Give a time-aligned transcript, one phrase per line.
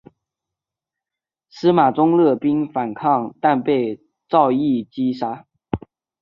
[1.51, 5.45] 司马宗勒兵反抗但被赵胤击杀。